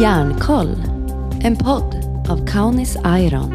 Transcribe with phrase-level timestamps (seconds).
[0.00, 0.76] Järnkoll,
[1.42, 1.94] en podd
[2.28, 3.54] av Kaunis Iron.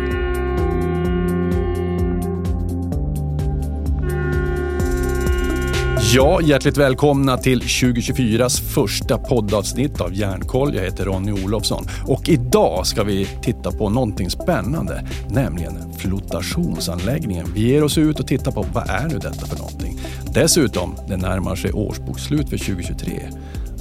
[6.13, 10.75] Ja, hjärtligt välkomna till 2024s första poddavsnitt av Järnkoll.
[10.75, 17.45] Jag heter Ronny Olofsson och idag ska vi titta på någonting spännande, nämligen flotationsanläggningen.
[17.53, 19.99] Vi ger oss ut och tittar på vad är nu detta för någonting?
[20.33, 23.21] Dessutom, det närmar sig årsbokslut för 2023.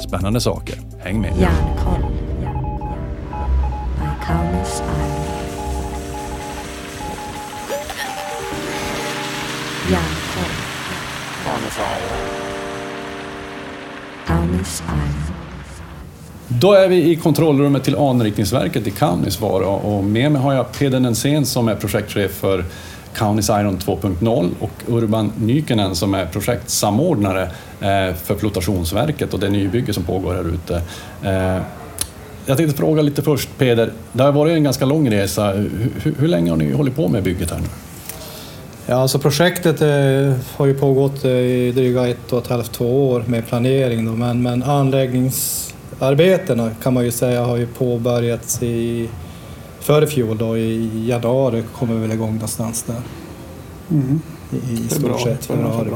[0.08, 0.76] Spännande saker.
[0.98, 1.32] Häng med.
[1.40, 2.23] Järnkoll.
[4.34, 5.10] By Kaunis Iron.
[9.90, 10.54] Järnkoll.
[14.26, 15.34] Kaunis Iron.
[16.48, 21.00] Då är vi i kontrollrummet till anrikningsverket i Kaunisvaara och med mig har jag Peder
[21.00, 22.64] Nensén som är projektchef för
[23.14, 27.42] Kaunis Iron 2.0 och Urban Nykenen som är projektsamordnare
[27.80, 30.82] eh, för flotationsverket och det nybygge som pågår här ute.
[32.46, 35.52] Jag tänkte fråga lite först Peder, det har varit en ganska lång resa.
[36.02, 37.66] Hur, hur länge har ni hållit på med bygget här nu?
[38.86, 43.10] Ja, alltså projektet eh, har ju pågått eh, i dryga ett och ett halvt, två
[43.10, 44.04] år med planering.
[44.04, 49.08] Då, men, men anläggningsarbetena kan man ju säga har ju påbörjats i
[49.80, 53.00] före fjol då, i januari kommer vi väl igång någonstans där.
[54.50, 55.90] I, i stort sett februari.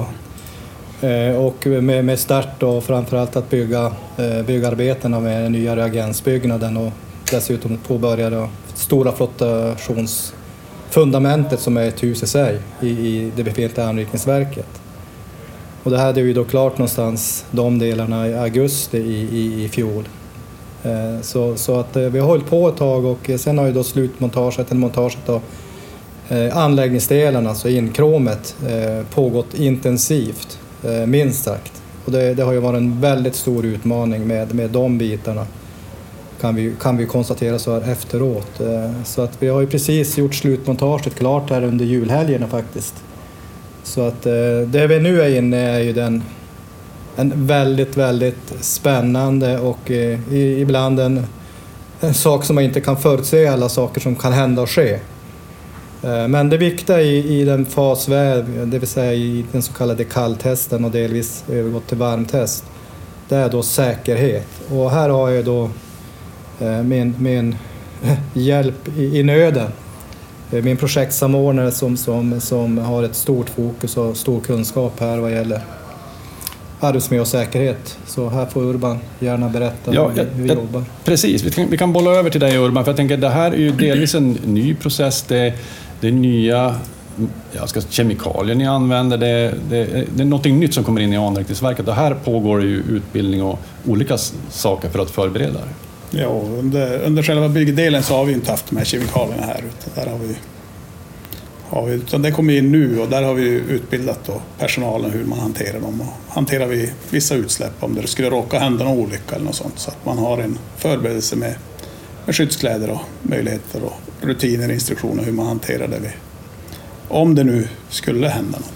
[1.01, 6.77] Eh, och med, med start och framförallt att bygga eh, byggarbetena med den nya reagensbyggnaden
[6.77, 6.93] och
[7.31, 13.87] dessutom påbörja det stora flottationsfundamentet som är ett hus i sig i, i det befintliga
[13.87, 14.67] anrikningsverket.
[15.83, 20.09] Och det hade vi då klart någonstans de delarna i augusti i, i, i fjol.
[20.85, 23.73] Eh, Så, så att eh, vi har hållit på ett tag och sen har ju
[23.73, 25.41] då slutmontaget, eller montaget då,
[26.29, 31.83] eh, anläggningsdelen, alltså inkromet, eh, pågått intensivt, Eh, minst sagt.
[32.05, 35.47] Och det, det har ju varit en väldigt stor utmaning med, med de bitarna,
[36.41, 38.61] kan vi, kan vi konstatera så här efteråt.
[38.61, 42.95] Eh, så att vi har ju precis gjort slutmontaget klart här under julhelgerna faktiskt.
[43.83, 44.33] Så att eh,
[44.67, 46.23] det vi nu är inne i är ju den
[47.17, 49.91] en väldigt, väldigt spännande och
[50.31, 51.27] ibland en,
[52.01, 54.99] en sak som man inte kan förutse alla saker som kan hända och ske.
[56.03, 59.63] Eh, Men det viktiga i, i den fas vi är, det vill säga i den
[59.63, 62.65] så kallade kalltesten och delvis övergått till varmtest,
[63.29, 64.47] det är då säkerhet.
[64.71, 65.71] Och här har jag då
[66.61, 67.57] eh, min, min
[68.35, 69.71] hjälp i, i nöden.
[70.53, 75.33] Eh, Min projektsamordnare som, som, som har ett stort fokus och stor kunskap här vad
[75.33, 75.61] gäller
[76.81, 77.99] arbetsmiljö och säkerhet.
[78.07, 80.85] Så här får Urban gärna berätta Ja, hur vi, vi jag- jobbar.
[81.05, 83.51] Precis, vi kan, vi kan bolla över till dig Urban, för jag tänker det här
[83.53, 85.25] är ju delvis en ny process.
[85.29, 85.53] Det,
[86.01, 86.77] det är nya
[87.53, 91.17] jag ska, kemikalier ni använder, det, det, det är någonting nytt som kommer in i
[91.17, 94.19] anrikningsverket och här pågår ju utbildning och olika
[94.51, 96.19] saker för att förbereda det.
[96.19, 96.29] Ja,
[96.59, 99.59] under, under själva byggdelen så har vi inte haft de här kemikalierna här.
[99.59, 100.35] Utan där har vi,
[101.69, 105.25] har vi, utan det kommer in nu och där har vi utbildat då personalen hur
[105.25, 106.01] man hanterar dem.
[106.01, 109.79] Och hanterar vi vissa utsläpp om det skulle råka hända någon olycka eller något sånt.
[109.79, 111.55] Så att man har en förberedelse med,
[112.27, 115.99] med skyddskläder och möjligheter och rutiner instruktioner hur man hanterar det.
[116.03, 116.09] Vi,
[117.09, 118.73] om det nu skulle hända något.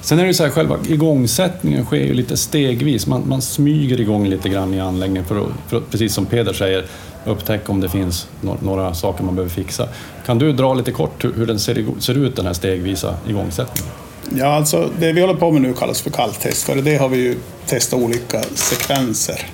[0.00, 3.06] Sen är det så här, själva igångsättningen sker ju lite stegvis.
[3.06, 6.52] Man, man smyger igång lite grann i anläggningen för att, för att, precis som Peder
[6.52, 6.86] säger,
[7.24, 9.88] upptäcka om det finns no- några saker man behöver fixa.
[10.26, 13.92] Kan du dra lite kort hur, hur den ser, ser ut, den här stegvisa igångsättningen?
[14.36, 16.62] Ja, alltså det vi håller på med nu kallas för kalltest.
[16.62, 19.46] För det har vi ju testat olika sekvenser.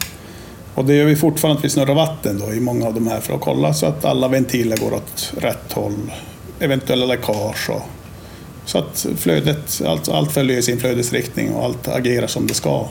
[0.75, 3.21] Och det gör vi fortfarande att vi snurrar vatten då i många av de här
[3.21, 6.13] för att kolla så att alla ventiler går åt rätt håll.
[6.61, 7.83] Eventuella läckage och
[8.65, 12.89] så att flödet, allt, allt följer sin flödesriktning och allt agerar som det ska.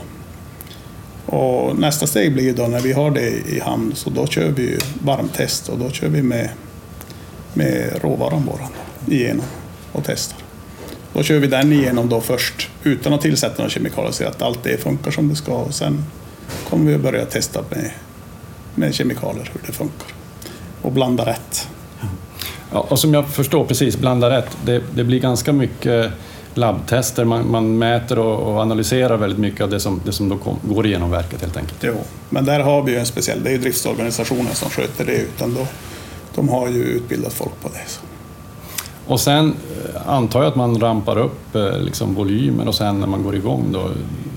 [1.26, 4.48] Och nästa steg blir ju då när vi har det i hamn så då kör
[4.48, 6.50] vi ju varmtest och då kör vi med,
[7.54, 8.70] med råvaran våran
[9.08, 9.46] igenom
[9.92, 10.38] och testar.
[11.12, 14.64] Då kör vi den igenom då först utan att tillsätta några kemikalier så att allt
[14.64, 16.04] det funkar som det ska och sen
[16.70, 17.90] kommer vi att börja testa med,
[18.74, 20.08] med kemikalier hur det funkar.
[20.82, 21.68] Och blanda rätt.
[22.72, 24.56] Ja, och som jag förstår precis, blanda rätt.
[24.64, 26.12] Det, det blir ganska mycket
[26.54, 27.24] labbtester.
[27.24, 30.58] Man, man mäter och, och analyserar väldigt mycket av det som, det som då kom,
[30.62, 31.78] går igenom verket helt enkelt.
[31.82, 31.94] Jo.
[32.30, 35.54] Men där har vi ju en speciell, det är ju driftsorganisationen som sköter det utan
[35.54, 35.66] då,
[36.34, 37.84] de har ju utbildat folk på det.
[37.86, 38.00] Så.
[39.06, 39.54] Och sen
[39.94, 43.36] eh, antar jag att man rampar upp eh, liksom volymen och sen när man går
[43.36, 43.90] igång då.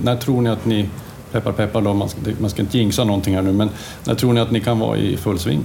[0.04, 0.90] När tror ni att ni,
[1.32, 3.70] peppar peppar då, man ska, det- man ska inte jinxa någonting här nu, men
[4.04, 5.64] när tror ni att ni kan vara i full sving?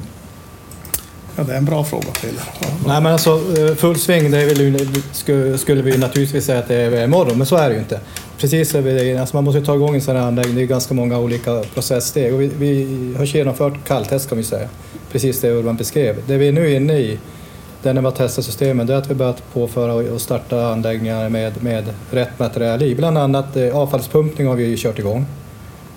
[1.37, 2.43] Ja, det är en bra fråga Peder.
[2.87, 4.77] Nej men alltså eh, full sving, det är ju-
[5.13, 8.01] sku- skulle vi naturligtvis säga att det är imorgon, men så är det ju inte.
[8.39, 11.19] precis är alltså man måste ta igång en sån här anläggning, det är ganska många
[11.19, 12.35] olika processsteg.
[12.35, 14.69] Och vi, vi har genomfört kalltest kan vi säga,
[15.13, 16.17] precis det Urban beskrev.
[16.27, 17.19] Det vi är nu inne i,
[17.83, 21.29] där när vi har testat systemen, det är att vi börjat påföra och starta anläggningar
[21.29, 22.95] med, med rätt material i.
[22.95, 25.27] Bland annat eh, avfallspumpning har vi ju kört igång.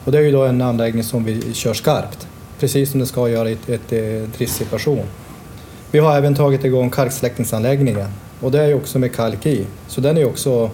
[0.06, 2.28] Och det är ju då en anläggning som vi kör skarpt,
[2.60, 5.06] precis som det ska göra i ett, ett, eh, ett.
[5.92, 8.08] Vi har även tagit igång kalksläckningsanläggningen
[8.42, 10.70] och det är ju också med kalk i, så den är också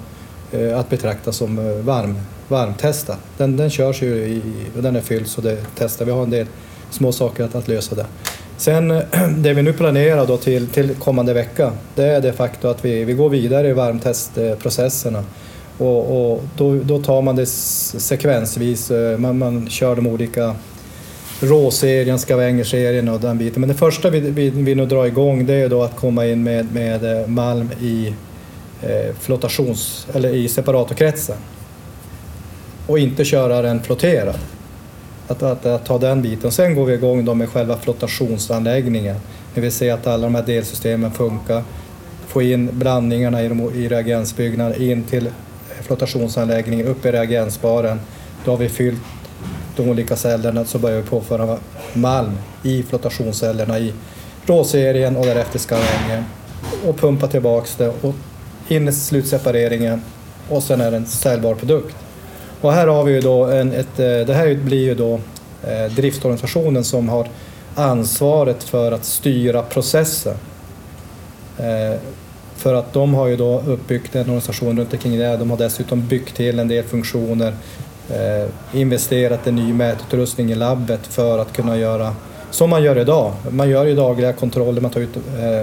[0.52, 2.18] eh, att betrakta som eh, varm,
[2.48, 3.16] varmtestad.
[3.38, 4.42] Den, den körs ju i,
[4.78, 6.06] och den är fylld så det testar.
[6.06, 6.48] Vi har en del
[6.90, 8.06] små saker att, att lösa där.
[8.58, 8.88] Sen
[9.38, 13.04] det vi nu planerar då till, till kommande vecka, det är det faktum att vi,
[13.04, 15.24] vi går vidare i varmtestprocesserna.
[15.82, 20.56] Och, och då, då tar man det sekvensvis, eh, man, man kör de olika
[21.40, 23.60] råserien, skavangerserien och den biten.
[23.62, 26.44] Men det första vi, vi, vi nu drar igång det är då att komma in
[26.44, 28.14] med, med eh, malm i
[28.82, 31.38] eh, flotations eller i separatorkretsen
[32.88, 34.36] och inte köra den flotterad.
[35.28, 36.52] Att, att, att, ta den biten.
[36.52, 39.16] Sen går vi igång då med själva flotationsanläggningen.
[39.54, 41.64] När vi ser att alla de här delsystemen funkar.
[42.28, 45.30] Få in blandningarna i, de, i reagensbyggnaden in till
[45.82, 48.00] flotationsanläggningen, upp i reagensbaren.
[48.46, 49.02] Då har vi fyllt
[49.76, 51.58] de olika cellerna så börjar vi påföra
[51.94, 53.94] malm i flotationscellerna i
[54.46, 56.24] råserien och därefter skarvängen
[56.88, 58.16] och pumpa tillbaks det och
[58.68, 60.02] in i slutsepareringen
[60.50, 61.96] och sen är det en säljbar produkt.
[62.62, 65.20] Och här har vi ju då en, ett, eh, det här blir ju då
[65.64, 67.28] eh, driftorganisationen som har
[67.76, 70.36] ansvaret för att styra processen.
[71.58, 72.00] Eh,
[72.62, 75.38] för att de har ju då uppbyggt en organisation runt omkring det.
[75.38, 77.54] De har dessutom byggt till en del funktioner
[78.10, 82.16] eh, investerat i ny mätutrustning i labbet för att kunna göra
[82.52, 83.34] som man gör idag.
[83.50, 85.62] Man gör ju dagliga kontroller, man tar ut eh,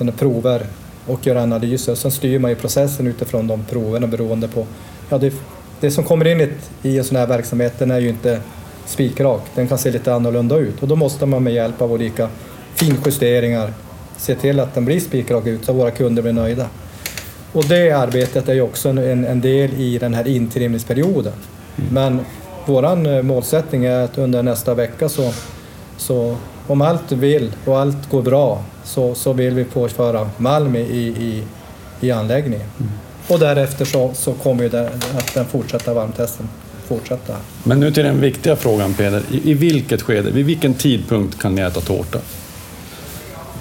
[0.00, 0.66] eh prover
[1.06, 1.94] och gör analyser.
[1.94, 4.66] Sen styr man ju processen utifrån de proverna beroende på...
[5.08, 5.34] Ja, det,
[5.80, 6.52] det som kommer in
[6.82, 8.40] i en sån här verksamhet den är ju inte
[8.86, 12.28] spikrak, den kan se lite annorlunda ut och då måste man med hjälp av olika
[12.74, 13.72] finjusteringar
[14.18, 16.66] se till att den blir spikrak ut så våra kunder blir nöjda.
[17.52, 21.32] Och det arbetet är ju också en, en del i den här intrimningsperioden.
[21.76, 21.94] Mm.
[21.94, 22.20] Men
[22.66, 25.32] våran eh, målsättning är att under nästa vecka så,
[25.96, 26.36] så
[26.66, 31.42] om allt vill och allt går bra så, så vill vi påföra malm i, i,
[32.00, 32.68] i anläggningen.
[32.78, 32.92] Mm.
[33.28, 36.48] Och därefter så, så kommer ju det, att den fortsätta varmtesten
[36.88, 37.36] fortsätta.
[37.64, 39.22] Men nu till den viktiga frågan Peder.
[39.30, 42.18] I, I vilket skede, vid vilken tidpunkt kan ni äta tårta?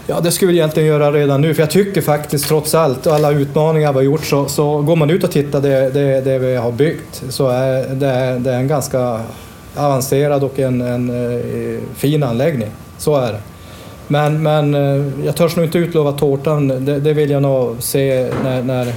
[0.10, 3.32] Ja, det skulle vi egentligen göra redan nu, för jag tycker faktiskt trots allt, alla
[3.32, 6.56] utmaningar vi har gjort, så, så går man ut och tittar det, det, det vi
[6.56, 9.22] har byggt så är det, det är en ganska
[9.76, 12.68] avancerad och en, en, en fin anläggning.
[12.98, 13.40] Så är det.
[14.08, 18.30] Men, men eh, jag törs nog inte utlova tårtan, det, det vill jag nog se
[18.44, 18.94] när, när,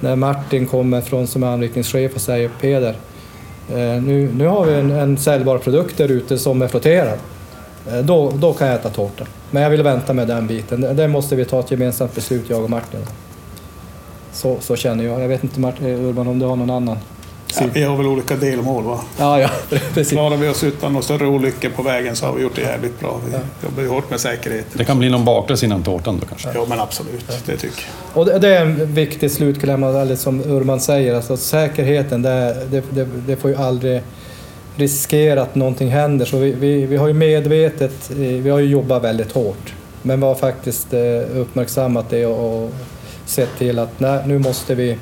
[0.00, 2.96] när Martin kommer från som är anrikningschef och säger Peder,
[3.70, 7.18] eh, nu, nu har vi en, en säljbar produkt där ute som är flotterad.
[8.02, 9.24] Då, då kan jag äta tårta.
[9.50, 10.96] Men jag vill vänta med den biten.
[10.96, 13.00] Det måste vi ta ett gemensamt beslut, jag och Martin.
[14.32, 15.20] Så, så känner jag.
[15.20, 16.98] Jag vet inte Martin, Urban om du har någon annan?
[17.60, 19.00] Ja, vi har väl olika delmål va?
[19.18, 19.50] Ja, ja,
[19.94, 20.10] precis.
[20.10, 23.00] Klarar vi oss utan några större olyckor på vägen så har vi gjort det jävligt
[23.00, 23.20] bra.
[23.26, 23.38] Vi ja.
[23.62, 24.72] jobbar ju hårt med säkerheten.
[24.72, 26.48] Det kan bli någon baklänges innan tårtan då kanske?
[26.54, 27.24] Ja, men absolut.
[27.28, 27.34] Ja.
[27.46, 28.20] Det tycker jag.
[28.20, 31.14] Och det, det är en viktig slutkläm, som Urban säger.
[31.14, 34.02] Alltså, säkerheten, det, det, det, det får ju aldrig
[34.78, 36.26] riskera att någonting händer.
[36.26, 39.74] Så vi, vi, vi, har ju medvetet, vi har ju jobbat väldigt hårt.
[40.02, 42.70] Men vi har faktiskt eh, uppmärksammat det och
[43.26, 44.98] sett till att nej, nu måste vi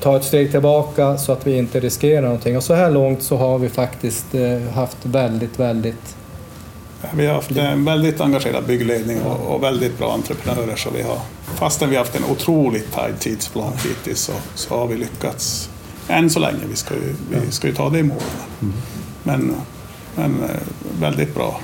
[0.00, 2.56] ta ett steg tillbaka så att vi inte riskerar någonting.
[2.56, 6.16] Och så här långt så har vi faktiskt eh, haft väldigt, väldigt
[7.12, 10.76] vi har haft en väldigt engagerad byggledning och, och väldigt bra entreprenörer.
[10.76, 11.18] Så vi har,
[11.54, 15.70] fastän vi har haft en otroligt tajt tidsplan hittills så, så har vi lyckats
[16.08, 16.58] än så länge.
[16.68, 17.14] Vi ska ju,
[17.46, 18.18] vi ska ju ta det i mål.
[18.62, 18.74] Mm.
[19.22, 19.54] Men,
[20.16, 20.56] men eh,
[21.00, 21.60] väldigt bra.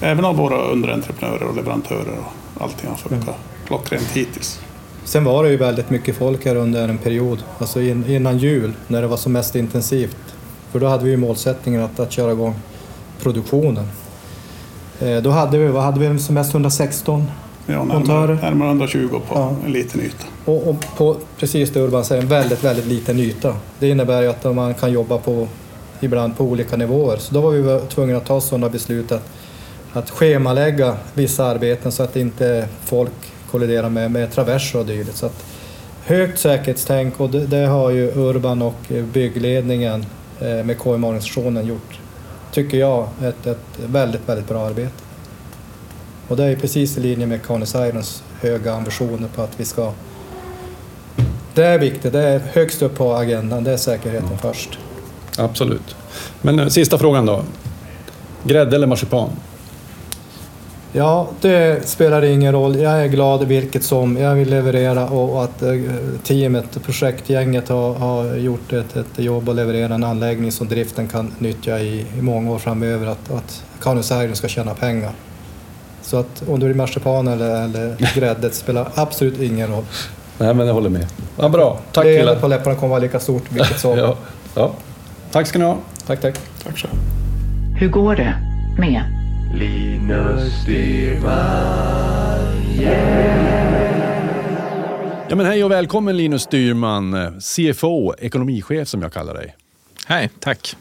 [0.00, 3.40] Även av våra underentreprenörer och leverantörer och allting har funkat mm.
[3.66, 4.60] klockrent hittills.
[5.04, 9.02] Sen var det ju väldigt mycket folk här under en period, alltså innan jul när
[9.02, 10.16] det var som mest intensivt.
[10.72, 12.54] För då hade vi ju målsättningen att, att köra igång
[13.22, 13.88] produktionen.
[15.00, 17.26] Eh, då hade vi, vad hade vi som mest 116
[17.66, 19.54] Ja, närmare, närmare 120 på ja.
[19.64, 20.26] en liten yta.
[20.44, 23.56] Och, och, på precis det Urban säger, en väldigt, väldigt liten yta.
[23.78, 25.48] Det innebär ju att man kan jobba på
[26.00, 27.16] ibland på olika nivåer.
[27.16, 29.28] Så då var vi tvungna att ta sådana beslut att,
[29.92, 33.12] att schemalägga vissa arbeten så att inte folk
[33.50, 35.16] kolliderar med, med traverser och dylikt.
[35.16, 35.44] Så att
[36.04, 40.06] högt säkerhetstänk och det, det, har ju Urban och byggledningen
[40.40, 42.00] eh, med KM-organisationen gjort,
[42.52, 44.92] tycker jag, ett, ett väldigt, väldigt bra arbete.
[46.28, 49.92] Och det är precis i linje med Canis Irons höga ambitioner på att vi ska
[51.54, 54.78] det är viktigt, det är högst upp på agendan, det är säkerheten först.
[55.38, 55.96] Absolut.
[56.42, 57.42] Men eh, sista frågan då.
[58.44, 59.30] Grädde eller marsipan?
[60.92, 62.78] Ja, det spelar ingen roll.
[62.78, 64.16] Jag är glad vilket som.
[64.16, 65.74] Jag vill leverera och att eh,
[66.22, 71.32] teamet, projektgänget har, har gjort ett, ett jobb och levererat en anläggning som driften kan
[71.38, 73.06] nyttja i, i många år framöver.
[73.06, 73.64] Att, att
[74.12, 75.12] Iron ska tjäna pengar.
[76.02, 79.84] Så att om det blir marsipan eller, eller grädde spelar absolut ingen roll.
[80.38, 81.06] Nej, men jag håller med.
[81.38, 81.78] Ja, bra.
[81.92, 82.36] Tack det killar.
[82.36, 83.98] på läpparna kommer vara lika stort vilket som.
[83.98, 84.16] Ja,
[84.54, 84.72] ja.
[85.30, 85.76] Tack ska ni ha.
[86.06, 86.34] Tack, tack.
[86.64, 86.88] Tack så.
[87.78, 88.34] Hur går det
[88.78, 89.02] med
[89.54, 92.38] Linus Styrman,
[95.28, 99.56] Ja, men hej och välkommen Linus Styrman, CFO, ekonomichef som jag kallar dig.
[100.06, 100.76] Hej, tack.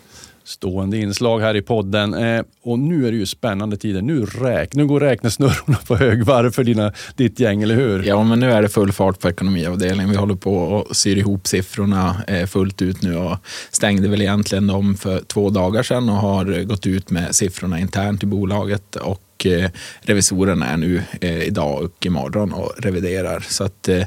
[0.51, 2.13] Stående inslag här i podden.
[2.13, 4.01] Eh, och nu är det ju spännande tider.
[4.01, 8.03] Nu, räk, nu går räknesnurrorna på högvarv för dina, ditt gäng, eller hur?
[8.03, 10.09] Ja, men nu är det full fart på ekonomiavdelningen.
[10.09, 13.37] Vi håller på och syr ihop siffrorna eh, fullt ut nu och
[13.71, 18.23] stängde väl egentligen dem för två dagar sedan och har gått ut med siffrorna internt
[18.23, 18.95] i bolaget.
[18.95, 19.69] Och eh,
[20.01, 23.39] revisorerna är nu eh, idag och imorgon och reviderar.
[23.39, 24.03] Så att eh,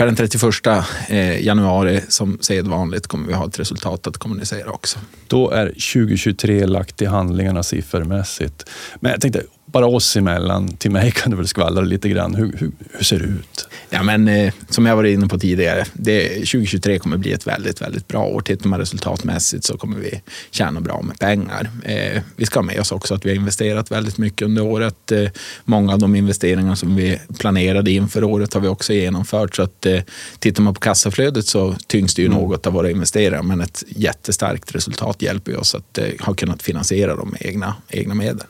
[0.00, 0.66] per den 31
[1.08, 4.98] eh, januari som sedvanligt kommer vi ha ett resultat att kommunicera också.
[5.26, 8.70] Då är 2023 lagt i handlingarna siffermässigt.
[9.00, 12.34] Men jag tänkte, bara oss emellan, till mig kan du väl skvallra lite grann.
[12.34, 13.68] Hur, hur, hur ser det ut?
[13.90, 17.82] Ja, men, eh, som jag varit inne på tidigare, det, 2023 kommer bli ett väldigt,
[17.82, 18.40] väldigt bra år.
[18.40, 21.70] Tittar man resultatmässigt så kommer vi tjäna bra med pengar.
[21.84, 25.12] Eh, vi ska ha med oss också att vi har investerat väldigt mycket under året.
[25.12, 25.28] Eh,
[25.64, 29.56] många av de investeringar som vi planerade inför året har vi också genomfört.
[29.56, 30.00] Så att, eh,
[30.38, 32.38] tittar man på kassaflödet så tyngs det ju Mm.
[32.40, 36.62] något av våra investeringar, men ett jättestarkt resultat hjälper ju oss att eh, ha kunnat
[36.62, 38.46] finansiera dem med egna, egna medel.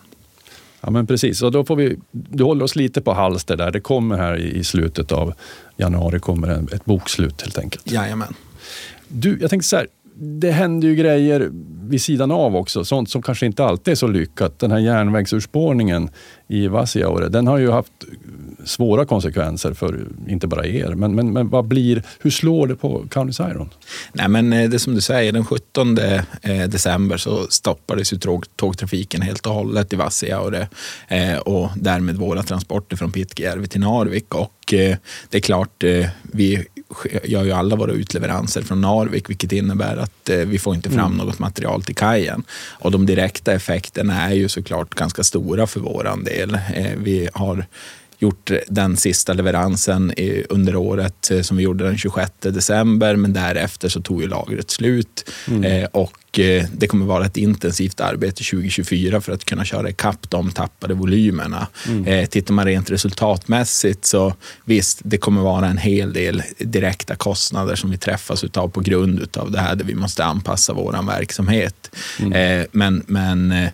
[0.80, 1.42] Ja, men precis.
[1.42, 3.70] Och då får vi, du håller oss lite på halster där.
[3.70, 5.34] Det kommer här i, slutet av
[5.76, 7.90] januari kommer en, ett bokslut helt enkelt.
[7.90, 8.34] Jajamän.
[9.08, 9.86] Du, jag tänkte så här.
[10.22, 11.50] Det händer ju grejer
[11.82, 12.84] vid sidan av också.
[12.84, 14.58] Sånt som kanske inte alltid är så lyckat.
[14.58, 16.08] Den här järnvägsurspårningen
[16.48, 17.92] i Vassiaure, den har ju haft
[18.64, 20.94] svåra konsekvenser för inte bara er.
[20.94, 23.70] Men, men, men vad blir, hur slår det på Kaunis Iron?
[24.12, 26.22] Nej, men eh, det som du säger, den 17 eh,
[26.68, 30.68] december så stoppades ju tåg, tågtrafiken helt och hållet i Vassiaure
[31.08, 34.34] eh, och därmed våra transporter från Pitkäjärvi till Narvik.
[34.34, 34.54] Och
[35.28, 35.84] det är klart,
[36.22, 36.64] vi
[37.24, 41.38] gör ju alla våra utleveranser från Narvik, vilket innebär att vi får inte fram något
[41.38, 42.42] material till kajen.
[42.68, 46.58] Och de direkta effekterna är ju såklart ganska stora för våran del.
[46.96, 47.66] Vi har
[48.20, 50.12] gjort den sista leveransen
[50.48, 54.70] under året eh, som vi gjorde den 26 december, men därefter så tog ju lagret
[54.70, 55.30] slut.
[55.64, 60.30] Eh, och eh, det kommer vara ett intensivt arbete 2024 för att kunna köra ikapp
[60.30, 61.66] de tappade volymerna.
[62.06, 64.34] Eh, tittar man rent resultatmässigt så
[64.64, 69.20] visst, det kommer vara en hel del direkta kostnader som vi träffas utav på grund
[69.20, 71.96] utav det här där vi måste anpassa vår verksamhet.
[72.34, 73.70] Eh, men men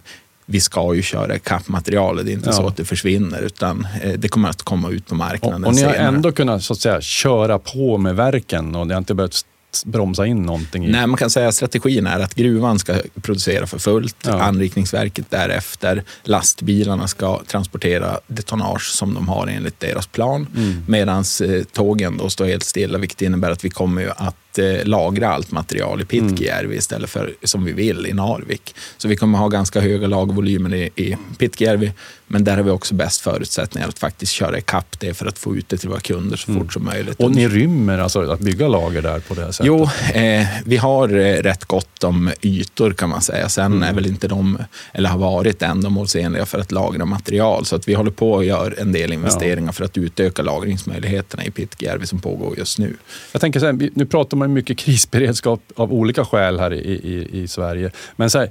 [0.47, 2.27] vi ska ju köra ikapp materialet.
[2.27, 2.53] Det är inte Ja.
[2.53, 5.75] så att det försvinner, utan eh, det kommer att komma ut på Och, marknaden och
[5.75, 6.09] ni har senare.
[6.09, 9.41] ändå kunnat så att säga, köra på med verken och det har inte behövt
[9.85, 10.85] bromsa in någonting?
[10.87, 10.89] I.
[10.91, 14.41] Nej, man kan säga att strategin är att gruvan ska producera för fullt, Ja.
[14.43, 20.85] anrikningsverket därefter, lastbilarna ska transportera det tonnage som de har enligt deras plan, Mm.
[20.89, 24.85] medan eh, tågen då står helt stilla, vilket innebär att vi kommer ju att eh,
[24.85, 28.75] lagra allt material i Pitkäjärvi istället för som vi vill i Narvik.
[28.97, 31.93] Så vi kommer ha ganska höga lagervolymer i, i Pitkäjärvi,
[32.27, 35.57] men där har vi också bäst förutsättningar att faktiskt köra ikapp det för att få
[35.57, 37.21] ut det till våra kunder så fort som möjligt.
[37.21, 39.67] Och ni rymmer alltså att bygga lager där på det här sättet?
[39.67, 39.83] Jo,
[40.21, 43.49] eh, vi har eh, rätt gott om ytor kan man säga.
[43.49, 43.83] Sen Mm.
[43.83, 44.59] är väl inte de,
[44.93, 47.65] eller har varit ändamålsenliga för att lagra material.
[47.67, 51.51] Så att vi håller på och gör en del investeringar för att utöka lagringsmöjligheterna i
[51.51, 52.97] Pitkäjärvi som pågår just nu.
[53.33, 57.43] Jag tänker så här, nu pratar man mycket krisberedskap av olika skäl här i, i,
[57.43, 57.91] i Sverige.
[58.17, 58.51] Men så här,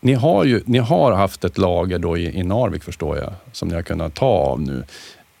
[0.00, 3.68] ni, har ju, ni har haft ett lager då i, i Narvik förstår jag, som
[3.68, 4.84] ni har kunnat ta av nu.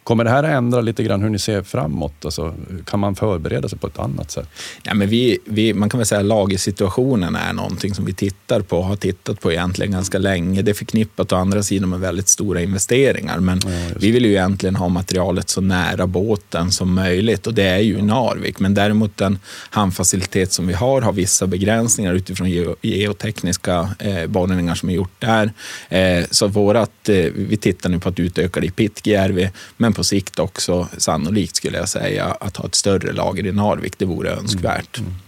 [0.04, 2.24] Kommer det här att ändra lite grann hur ni ser framåt?
[2.24, 2.54] Alltså,
[2.84, 4.48] kan man förbereda sig på ett annat sätt?
[4.82, 8.60] Ja, men vi, vi, man kan väl säga att lagersituationen är någonting som vi tittar
[8.60, 10.62] på och har tittat på egentligen ganska länge.
[10.62, 13.38] Det är förknippat å andra sidan med väldigt stora investeringar.
[13.38, 13.60] Men
[13.96, 17.98] vi vill ju egentligen ha materialet så nära båten som möjligt och det är ju
[17.98, 18.60] i Narvik.
[18.60, 19.38] Men däremot den
[19.70, 25.20] hamnfacilitet som vi har har vissa begränsningar utifrån geo, geotekniska eh, borrningar som är gjort
[25.20, 25.52] där.
[25.88, 29.96] Eh, så vårat, eh, vi tittar nu på att utöka det i Pitkäjärvi, men men
[29.96, 33.98] på sikt också sannolikt skulle jag säga att ha ett större lager i Narvik.
[33.98, 34.98] Det vore önskvärt.
[34.98, 35.20] Mm, mm.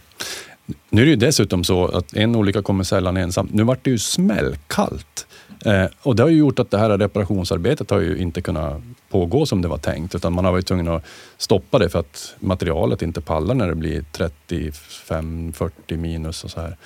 [0.91, 3.49] Nu är det ju dessutom så att en olycka kommer sällan ensam.
[3.53, 5.27] Nu vart det ju smällkallt.
[5.65, 9.47] Eh, och det har ju gjort att det här reparationsarbetet har ju inte kunnat pågå
[9.47, 10.15] som det var tänkt.
[10.15, 11.05] Utan man har varit tvungen att
[11.37, 16.77] stoppa det för att materialet inte pallar när det blir 35-40 minus och så här.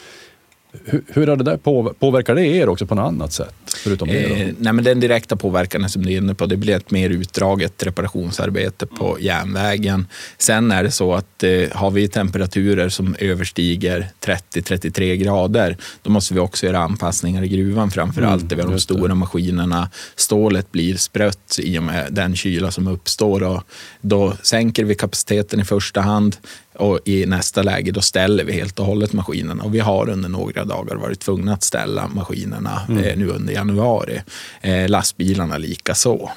[0.85, 3.55] Hur, hur har det där på, påverkar det er också på något annat sätt?
[3.77, 6.77] Förutom det Eh, nej, men den direkta påverkan som du är inne på, det blir
[6.77, 9.23] ett mer utdraget reparationsarbete på Mm.
[9.27, 10.07] järnvägen.
[10.39, 16.35] Sen är det så att eh, har vi temperaturer som överstiger 30-33 grader, då måste
[16.35, 18.95] vi också göra anpassningar i gruvan framför Mm, allt, där vi har de just det.
[18.95, 19.91] stora maskinerna.
[20.17, 23.63] Stålet blir sprött i och med den kyla som uppstår och
[24.01, 26.37] då sänker vi kapaciteten i första hand
[26.79, 29.63] och i nästa läge då ställer vi helt och hållet maskinerna.
[29.65, 33.05] Och vi har under några dagar varit tvungna att ställa maskinerna Mm.
[33.05, 34.21] eh, nu under januari.
[34.61, 36.31] Eh, lastbilarna lika så.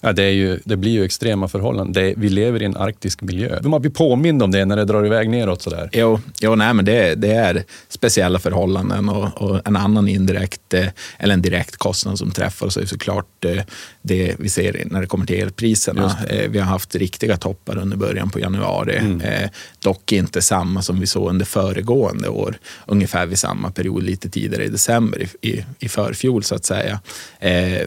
[0.00, 2.04] Ja, det, är ju, det blir ju extrema förhållanden.
[2.04, 3.60] Är, vi lever i en arktisk miljö.
[3.62, 5.90] Man blir påmind om det när det drar iväg neråt sådär.
[5.92, 10.86] Jo, jo nej, men det, det är speciella förhållanden och, och en annan indirekt eh,
[11.18, 13.62] eller en direkt kostnad som träffar oss är såklart eh,
[14.02, 16.16] det vi ser när det kommer till elpriserna.
[16.28, 18.96] Eh, Vi har haft riktiga toppar under början på januari.
[19.24, 22.58] Eh, dock inte samma som vi såg under föregående år.
[22.86, 27.00] Ungefär vid samma period lite tidigare i december i, i, i förfjol så att säga.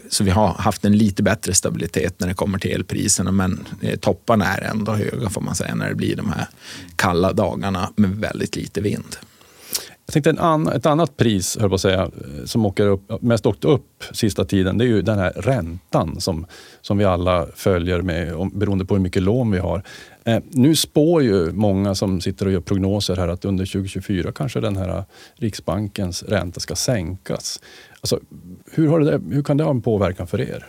[0.08, 3.98] Så vi har haft en lite bättre stabilitet när det kommer till elpriserna men eh,
[3.98, 6.46] topparna är ändå höga får man säga när det blir de här
[6.96, 9.16] kalla dagarna med väldigt lite vind.
[10.06, 13.22] Jag tänkte en an, ett annat pris, höll på att säga, eh, som åker upp,
[13.22, 16.46] mest åkt upp sista tiden, det är ju den här räntan som,
[16.80, 19.82] som vi alla följer med, om, beroende på hur mycket lån vi har.
[20.24, 24.60] Eh, nu spår ju många som sitter och gör prognoser här att under 2024 kanske
[24.60, 27.60] den här eh, Riksbankens ränta ska sänkas.
[28.00, 28.20] Alltså,
[28.70, 30.66] hur, har det, hur kan det ha en påverkan för er?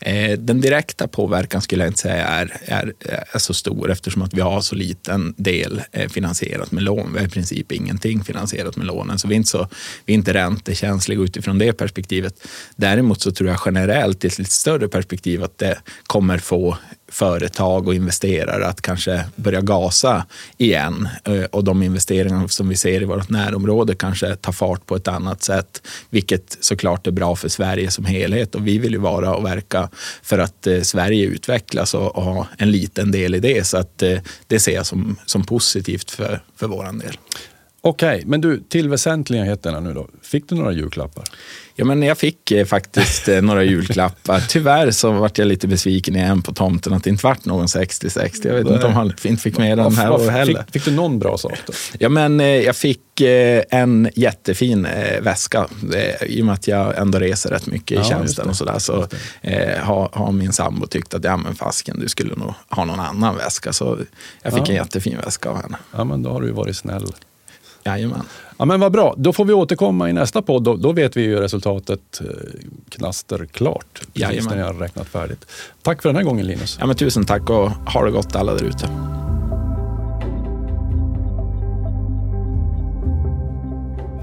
[0.00, 2.92] Eh, den direkta påverkan skulle jag inte säga är, är,
[3.32, 7.12] är så stor eftersom att vi har så liten del eh, finansierat med lån.
[7.12, 9.68] Vi har i princip ingenting finansierat med lånen, så vi är inte, så,
[10.04, 12.46] vi är inte räntekänsliga utifrån det perspektivet.
[12.76, 16.78] Däremot så tror jag generellt i ett lite större perspektiv att det kommer få
[17.16, 20.26] företag och investerare att kanske börja gasa
[20.58, 21.08] igen.
[21.24, 25.08] Eh, och de investeringar som vi ser i vårt närområde kanske tar fart på ett
[25.08, 28.54] annat sätt, vilket såklart är bra för Sverige som helhet.
[28.54, 29.88] Och vi vill ju vara och verka
[30.22, 33.66] för att eh, Sverige utvecklas och, och ha en liten del i det.
[33.66, 37.18] Så att eh, det ser jag som, som positivt för, för vår del.
[37.86, 40.08] Okej, men du, till väsentligheterna nu då.
[40.22, 41.24] Fick du några julklappar?
[41.78, 44.40] Ja, men jag fick eh, faktiskt eh, några julklappar.
[44.48, 48.46] Tyvärr så vart jag lite besviken igen på tomten att det inte vart någon 60-60.
[48.46, 50.62] Jag vet inte om han inte fick med den här året heller.
[50.62, 51.72] Fick, fick du någon bra sak då?
[51.98, 55.66] Ja, men eh, jag fick eh, en jättefin eh, väska.
[56.26, 58.78] I och med att jag ändå reser rätt mycket i Ja, just tjänsten och sådär
[58.78, 59.06] så
[59.40, 63.00] eh, har, har min sambo tyckt att ja, men fasken, du skulle nog ha någon
[63.00, 63.72] annan väska.
[63.72, 63.98] Så
[64.42, 64.66] jag fick Ja.
[64.68, 65.78] en jättefin väska av henne.
[65.96, 67.06] Ja, men då har du ju varit snäll.
[67.86, 68.22] Jajamän.
[68.58, 69.14] Ja, men vad bra.
[69.16, 70.62] Då får vi återkomma i nästa podd.
[70.62, 72.26] Då, då vet vi ju resultatet eh,
[72.88, 73.86] knasterklart.
[73.92, 74.50] Precis Jajamän.
[74.50, 75.46] när jag har räknat färdigt.
[75.82, 76.76] Tack för den här gången Linus.
[76.80, 78.88] Ja, men tusen tack och ha det gott alla där ute.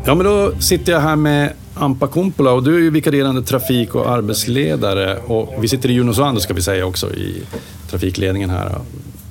[0.06, 3.95] Ja, men då sitter jag här med Ampa Kumpula och du är ju vikarierande trafik
[3.95, 5.17] och arbetsledare.
[5.17, 7.43] Och vi sitter i Junosvando ska vi säga också i
[7.89, 8.76] trafikledningen här.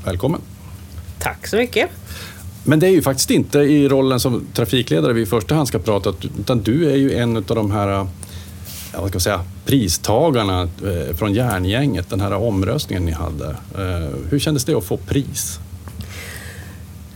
[0.05, 0.41] Välkommen.
[1.19, 1.91] Tack så mycket.
[2.65, 5.79] Men det är ju faktiskt inte i rollen som trafikledare vi i första hand ska
[5.79, 10.63] prata, utan du är ju en av de här ja, vad ska jag säga, pristagarna
[10.63, 13.49] eh, från Järngänget, den här omröstningen ni hade.
[13.51, 15.59] Eh, Hur kändes det att få pris?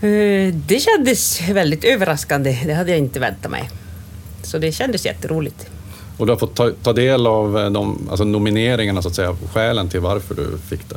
[0.01, 2.59] Eh, Det kändes väldigt överraskande.
[2.67, 3.71] Det hade jag inte väntat mig.
[4.43, 5.67] Så det kändes jätteroligt.
[6.19, 9.89] Och du har fått ta, ta del av de, alltså nomineringarna, så att säga, skälen
[9.89, 10.97] till varför du fick det.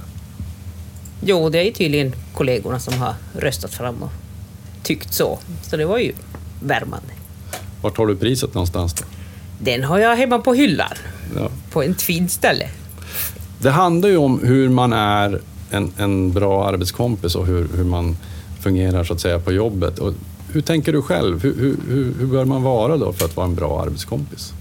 [1.22, 4.12] Jo, det är tydligen kollegorna som har röstat fram och
[4.84, 5.40] tyckt så.
[5.62, 6.14] Så det var ju
[6.64, 7.14] värmande.
[7.82, 9.04] Vart har du priset någonstans då?
[9.60, 10.94] Den har jag hemma på hyllan.
[11.36, 11.50] Ja.
[11.72, 12.70] På ett fint ställe.
[13.62, 18.18] Det handlar ju om hur man är en, en bra arbetskompis och hur, hur man
[18.60, 20.00] fungerar så att säga på jobbet.
[20.00, 20.14] Och
[20.52, 21.44] hur tänker du själv?
[21.44, 21.56] Hur,
[21.88, 24.54] hur, hur bör man vara då för att vara en bra arbetskompis?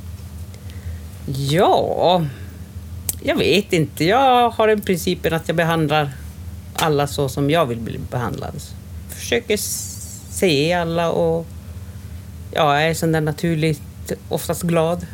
[1.37, 2.23] Ja,
[3.23, 4.05] jag vet inte.
[4.05, 6.13] Jag har den principen att jag behandlar
[6.75, 8.55] alla så som jag vill bli behandlad.
[9.09, 9.57] Försöker
[10.39, 11.47] se alla och
[12.53, 13.83] ja, jag är sån där naturligt
[14.29, 15.07] oftast glad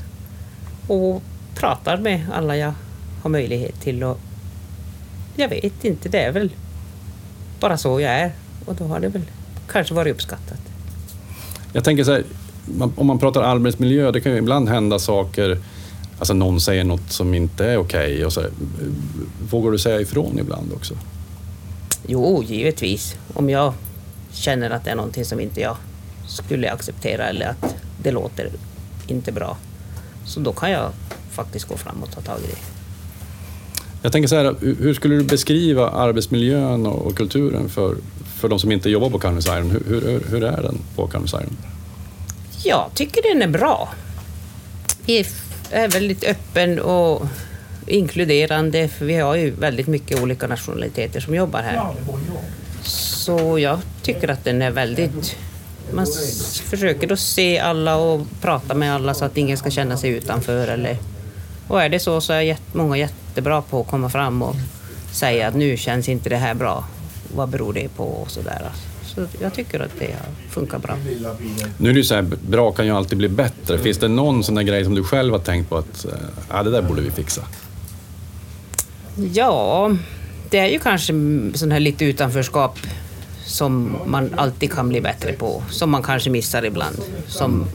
[0.87, 1.23] och
[1.55, 2.73] pratar med alla jag
[3.23, 4.05] har möjlighet till.
[4.05, 4.19] Och
[5.37, 6.51] jag vet inte, det är väl
[7.61, 8.33] bara så jag är
[8.65, 9.23] och då har det väl
[9.69, 10.61] kanske varit uppskattat.
[11.73, 12.25] Jag tänker så här,
[12.97, 15.59] om man pratar arbetsmiljö, det kan ju ibland hända saker,
[16.19, 18.51] alltså någon säger något som inte är okej här,
[19.51, 20.95] Vågar du säga ifrån ibland också?
[22.07, 23.17] Jo, givetvis.
[23.35, 23.73] Om jag
[24.35, 25.77] känner att det är någonting som inte jag
[26.27, 28.51] skulle acceptera eller att det låter
[29.07, 29.57] inte bra.
[30.27, 30.93] Så då kan jag
[31.31, 32.59] faktiskt gå fram och ta tag i det.
[34.03, 37.97] Jag tänker så här, hur skulle du beskriva arbetsmiljön och kulturen för,
[38.37, 39.71] för de som inte jobbar på Kaunis Iron?
[39.71, 41.57] Hur, hur, hur är den på Kaunis Iron?
[42.65, 43.89] Jag tycker den är bra.
[45.07, 45.27] Vi
[45.71, 47.27] är väldigt öppen och
[47.87, 51.95] inkluderande, för vi har ju väldigt mycket olika nationaliteter som jobbar här.
[53.25, 55.37] Så jag tycker att den är väldigt...
[55.93, 56.07] Man
[56.65, 60.69] försöker att se alla och prata med alla så att ingen ska känna sig utanför.
[60.69, 60.99] Eller,
[61.69, 64.57] och är det så så är många jättebra på att komma fram och
[65.13, 66.85] säga att nu känns inte det här bra.
[67.37, 68.05] Vad beror det på?
[68.05, 68.63] Och så där.
[69.05, 70.17] Så jag tycker att det
[70.51, 70.97] funkar bra.
[71.79, 73.79] Nu är det ju så här, bra kan ju alltid bli bättre.
[73.79, 76.13] Finns det någon sån där grej som du själv har tänkt på att eh,
[76.51, 77.43] ja, det där borde vi fixa?
[79.33, 79.91] Ja,
[80.51, 81.13] det är ju kanske
[81.55, 82.79] sån här lite utanförskap
[83.47, 86.97] som man alltid kan bli bättre på, som man kanske missar ibland.
[87.29, 87.67] Som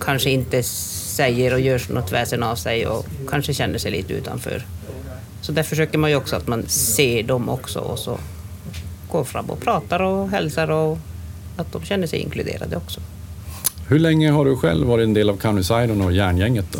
[0.00, 4.66] kanske inte säger och gör något väsen av sig och kanske känner sig lite utanför.
[5.40, 8.18] Så där försöker man ju också att man ser dem också och så
[9.10, 10.98] går fram och pratar och hälsar och
[11.56, 13.00] att de känner sig inkluderade också.
[13.88, 16.78] Hur länge har du själv varit en del av Kaunis Iron och järngänget då?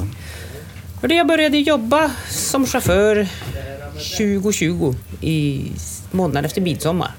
[1.03, 3.29] Och jag började jobba som chaufför
[3.93, 5.73] 2020 i
[6.11, 7.15] månaden efter midsommar.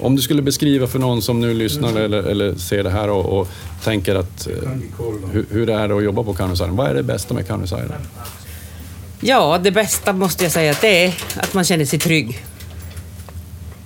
[0.00, 3.40] Om du skulle beskriva för någon som nu lyssnar eller, eller ser det här och,
[3.40, 3.48] och
[3.84, 4.70] tänker att eh,
[5.32, 6.76] hur, hur det är att jobba på Kaunis Iron.
[6.76, 7.92] Vad är det bästa med Kaunis Iron?
[9.20, 12.44] Ja, det bästa måste jag säga att det är att man känner sig trygg.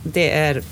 [0.03, 0.63] Det är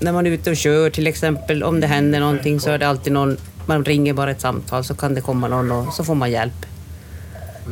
[0.00, 2.88] när man är ute och kör till exempel, om det händer någonting så är det
[2.88, 6.14] alltid någon, man ringer bara ett samtal så kan det komma någon och så får
[6.14, 6.66] man hjälp.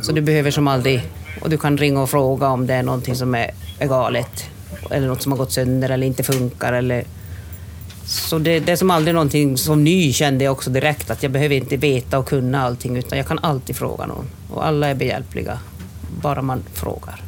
[0.01, 1.01] Så du behöver som aldrig,
[1.41, 4.49] och du kan ringa och fråga om det är någonting som är, är galet
[4.91, 7.03] eller något som har gått sönder eller inte funkar eller
[8.09, 11.31] så det, det är som aldrig någonting som ny kände jag också direkt att jag
[11.31, 14.25] behöver inte veta och kunna allting utan jag kan alltid fråga någon.
[14.49, 15.59] Och alla är behjälpliga,
[16.21, 17.21] bara man frågar.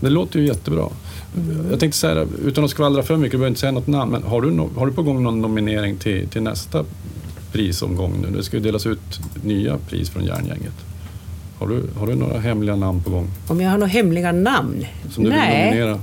[0.00, 0.88] Det låter ju jättebra.
[1.70, 4.22] Jag tänkte säga, utan att skvallra för mycket, du behöver inte säga något namn, men
[4.22, 6.84] har du, no, har du på gång någon nominering till, till nästa
[7.52, 8.36] prisomgång nu?
[8.36, 10.74] Det ska ju delas ut nya pris från järngänget.
[11.60, 14.86] Har du, har du några hemliga namn på gång Om jag har några hemliga namn?
[15.10, 15.98] som du vill nominera?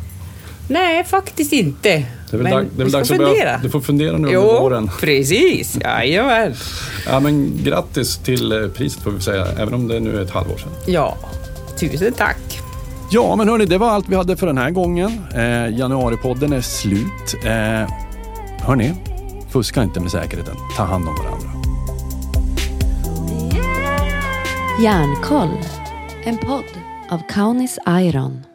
[0.69, 1.89] Nej, faktiskt inte.
[1.89, 3.29] Det är väl, Men dag, det är väl dags att fundera.
[3.33, 4.89] börja, du får fundera nu under Jo, våren.
[4.99, 5.77] precis.
[5.81, 6.53] Jajamän.
[7.07, 10.31] Ja, men grattis till eh, priset får vi säga, även om det nu är ett
[10.31, 10.69] halvår sedan.
[10.87, 11.17] Ja,
[11.79, 12.59] tusen tack.
[13.11, 15.21] Ja, men hörni, det var allt vi hade för den här gången.
[15.35, 17.35] Eh, januaripodden är slut.
[17.45, 17.89] Eh,
[18.65, 18.93] hörni,
[19.51, 20.55] fuska inte med säkerheten.
[20.77, 21.36] Ta hand om varandra.
[24.77, 25.57] Järnkoll.
[26.23, 26.77] En podd
[27.09, 28.46] av Kaunis Iron.